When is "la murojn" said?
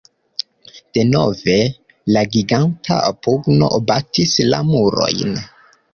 4.53-5.37